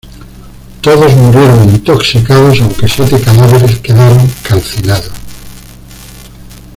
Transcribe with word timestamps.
Todos 0.81 1.13
murieron 1.13 1.69
intoxicados, 1.69 2.59
aunque 2.59 2.87
siete 2.87 3.21
cadáveres 3.21 3.77
quedaron 3.81 4.27
calcinados. 4.41 5.11